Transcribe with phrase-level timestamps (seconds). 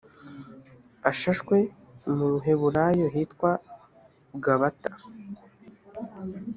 [1.09, 1.55] ashashwe
[2.15, 3.51] mu ruheburayo hitwa
[4.43, 4.91] gabata